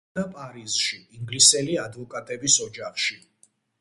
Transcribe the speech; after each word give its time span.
დაიბადა 0.17 0.31
პარიზში, 0.35 0.97
ინგლისელი 1.17 1.75
ადვოკატების 1.83 2.57
ოჯახში. 2.67 3.21